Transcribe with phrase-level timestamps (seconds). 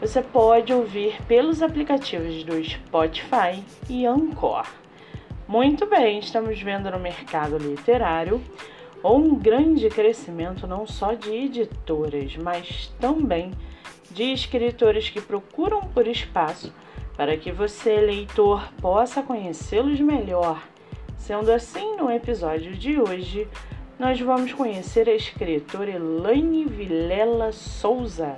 [0.00, 4.66] você pode ouvir pelos aplicativos do Spotify e Anchor.
[5.46, 8.42] Muito bem, estamos vendo no mercado literário
[9.02, 13.52] um grande crescimento não só de editoras, mas também
[14.10, 16.72] de escritores que procuram por espaço
[17.16, 20.62] para que você, leitor, possa conhecê-los melhor.
[21.16, 23.46] Sendo assim, no episódio de hoje,
[23.98, 28.36] nós vamos conhecer a escritora Elaine Vilela Souza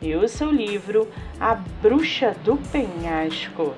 [0.00, 1.08] e o seu livro
[1.40, 3.74] A Bruxa do Penhasco.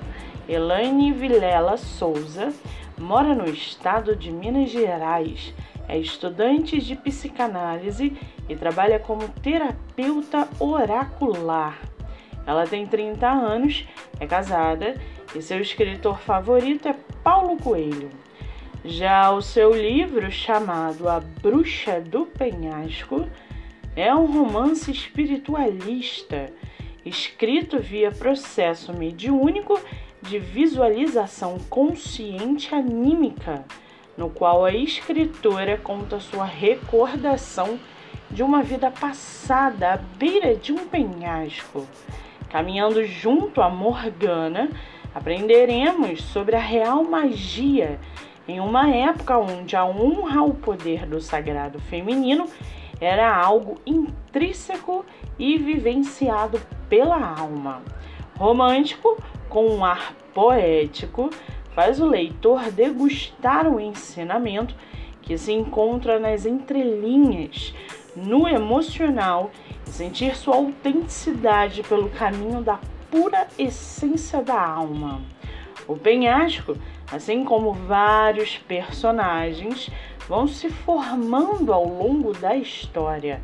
[0.48, 2.52] Elaine Vilela Souza
[2.98, 5.54] mora no estado de Minas Gerais,
[5.88, 8.16] é estudante de psicanálise
[8.48, 11.78] e trabalha como terapeuta oracular.
[12.46, 13.86] Ela tem 30 anos,
[14.18, 14.94] é casada
[15.34, 18.10] e seu escritor favorito é Paulo Coelho.
[18.84, 23.28] Já o seu livro, chamado A Bruxa do Penhasco,
[23.96, 26.52] é um romance espiritualista,
[27.04, 29.78] escrito via processo mediúnico
[30.22, 33.64] de visualização consciente anímica,
[34.16, 37.78] no qual a escritora conta sua recordação
[38.30, 41.86] de uma vida passada à beira de um penhasco.
[42.48, 44.70] Caminhando junto a Morgana,
[45.14, 47.98] aprenderemos sobre a real magia
[48.46, 52.46] em uma época onde a honra ao poder do sagrado feminino
[53.00, 55.04] era algo intrínseco
[55.38, 57.82] e vivenciado pela alma.
[58.36, 59.16] Romântico,
[59.48, 61.30] com um ar poético,
[61.74, 64.74] faz o leitor degustar o ensinamento
[65.22, 67.74] que se encontra nas entrelinhas,
[68.16, 69.50] no emocional
[69.86, 72.78] e sentir sua autenticidade pelo caminho da
[73.10, 75.20] pura essência da alma.
[75.86, 76.76] O penhasco,
[77.10, 79.90] assim como vários personagens,
[80.30, 83.42] vão se formando ao longo da história,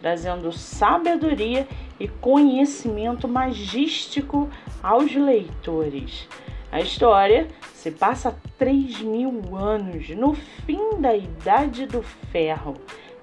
[0.00, 1.66] trazendo sabedoria
[1.98, 4.48] e conhecimento magístico
[4.80, 6.28] aos leitores.
[6.70, 12.76] A história se passa 3 mil anos no fim da Idade do Ferro,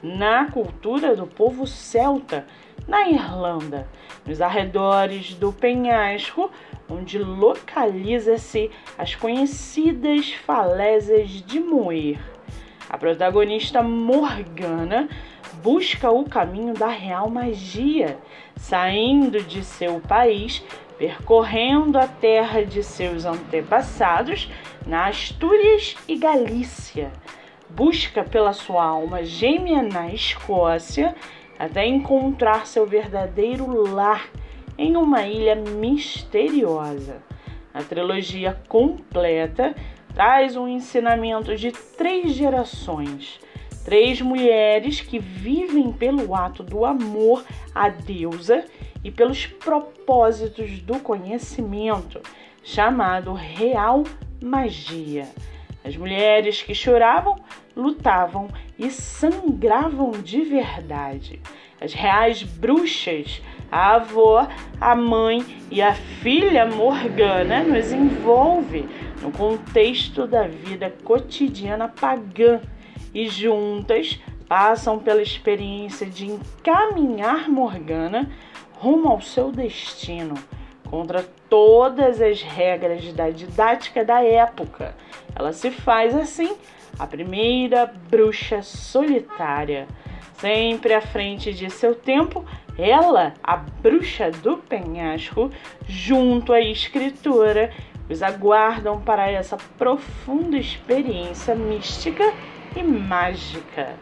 [0.03, 2.45] na cultura do povo celta,
[2.85, 3.87] na Irlanda,
[4.25, 6.51] nos arredores do penhasco,
[6.89, 12.34] onde localiza-se as conhecidas falésias de Moer.
[12.89, 15.09] A protagonista Morgana
[15.63, 18.17] busca o caminho da real magia,
[18.55, 20.63] saindo de seu país,
[20.97, 24.49] percorrendo a terra de seus antepassados
[24.85, 27.11] na Astúrias e Galícia.
[27.69, 31.15] Busca pela sua alma gêmea na Escócia
[31.57, 34.29] até encontrar seu verdadeiro lar
[34.77, 37.17] em uma ilha misteriosa.
[37.73, 39.75] A trilogia completa
[40.15, 43.39] traz um ensinamento de três gerações
[43.85, 48.65] Três mulheres que vivem pelo ato do amor à deusa
[49.03, 52.19] e pelos propósitos do conhecimento,
[52.63, 54.03] chamado real
[54.41, 55.27] magia.
[55.83, 57.35] As mulheres que choravam,
[57.75, 61.39] lutavam e sangravam de verdade.
[61.79, 63.39] As reais bruxas,
[63.71, 64.47] a avó,
[64.79, 68.87] a mãe e a filha Morgana nos envolve
[69.21, 72.61] no contexto da vida cotidiana pagã
[73.13, 78.29] e juntas passam pela experiência de encaminhar Morgana
[78.73, 80.35] rumo ao seu destino,
[80.89, 84.95] contra todas as regras da didática da época.
[85.35, 86.55] Ela se faz assim
[86.99, 89.87] a primeira bruxa solitária.
[90.37, 92.45] Sempre à frente de seu tempo,
[92.77, 95.49] ela, a bruxa do penhasco,
[95.87, 97.71] junto à escritora,
[98.09, 102.33] os aguardam para essa profunda experiência mística
[102.75, 103.95] e mágica.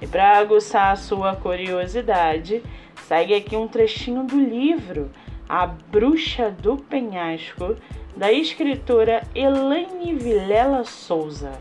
[0.00, 2.62] E para aguçar a sua curiosidade,
[3.06, 5.10] segue aqui um trechinho do livro
[5.48, 7.76] A Bruxa do Penhasco,
[8.16, 11.52] da escritora Elaine Vilela Souza.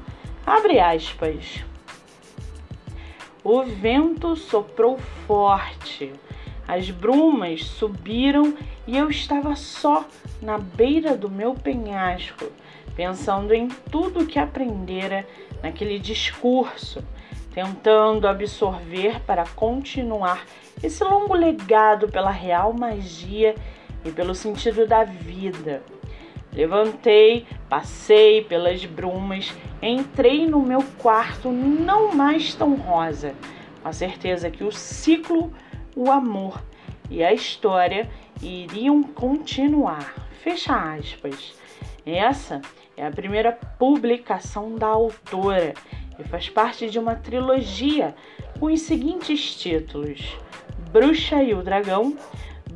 [0.45, 1.63] Abre aspas.
[3.43, 4.97] O vento soprou
[5.27, 6.13] forte,
[6.65, 8.57] as brumas subiram
[8.87, 10.05] e eu estava só
[10.41, 12.45] na beira do meu penhasco,
[12.95, 15.27] pensando em tudo que aprendera
[15.61, 17.03] naquele discurso,
[17.53, 20.45] tentando absorver para continuar
[20.81, 23.55] esse longo legado pela real magia
[24.05, 25.83] e pelo sentido da vida.
[26.55, 29.51] Levantei, passei pelas brumas,
[29.81, 33.33] entrei no meu quarto não mais tão rosa,
[33.81, 35.51] com a certeza que o ciclo,
[35.95, 36.61] o amor
[37.09, 38.09] e a história
[38.41, 40.13] iriam continuar.
[40.43, 41.53] Fecha aspas.
[42.05, 42.61] Essa
[42.95, 45.73] é a primeira publicação da autora
[46.19, 48.13] e faz parte de uma trilogia
[48.59, 50.37] com os seguintes títulos:
[50.91, 52.15] Bruxa e o Dragão,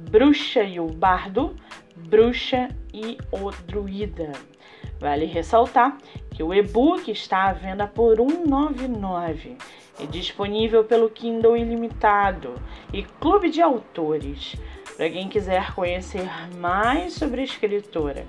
[0.10, 1.56] Bruxa e o Bardo,
[1.96, 4.32] Bruxa e o Druida.
[5.00, 5.98] Vale ressaltar
[6.32, 9.58] que o e-book está à venda por R$ 1,99
[10.00, 12.54] e disponível pelo Kindle Ilimitado
[12.94, 14.56] e Clube de Autores.
[14.96, 18.26] Para quem quiser conhecer mais sobre a escritora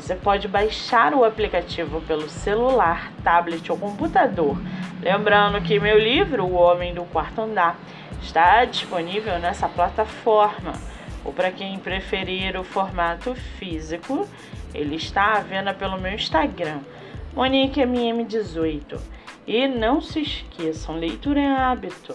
[0.01, 4.57] Você pode baixar o aplicativo pelo celular, tablet ou computador.
[5.03, 7.77] Lembrando que meu livro, O Homem do Quarto Andar,
[8.23, 10.73] está disponível nessa plataforma.
[11.25, 14.25] Ou para quem preferir o formato físico,
[14.73, 16.79] ele está à venda pelo meu Instagram,
[17.35, 19.01] MoniqueMM18.
[19.49, 22.15] E não se esqueçam, leitura é hábito.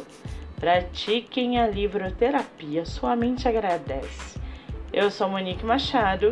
[0.58, 4.40] Pratiquem a livroterapia, sua mente agradece.
[4.94, 6.32] Eu sou Monique Machado